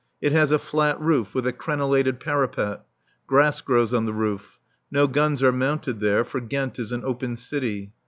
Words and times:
It 0.19 0.31
has 0.31 0.51
a 0.51 0.57
flat 0.57 0.99
roof 0.99 1.35
with 1.35 1.45
a 1.45 1.53
crenelated 1.53 2.19
parapet. 2.19 2.81
Grass 3.27 3.61
grows 3.61 3.93
on 3.93 4.07
the 4.07 4.13
roof. 4.13 4.59
No 4.89 5.05
guns 5.05 5.43
are 5.43 5.51
mounted 5.51 5.99
there, 5.99 6.25
for 6.25 6.41
Ghent 6.41 6.79
is 6.79 6.91
an 6.91 7.05
open 7.05 7.35
city. 7.35 7.91